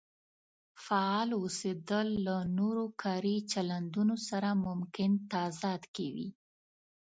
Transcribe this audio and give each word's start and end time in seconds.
فعال 0.85 1.29
اوسېدل 1.41 2.07
له 2.27 2.37
نورو 2.57 2.85
کاري 3.03 3.35
چلندونو 3.51 4.15
سره 4.29 4.49
ممکن 4.65 5.11
تضاد 5.31 5.81
کې 5.95 6.07
وي. 6.15 6.29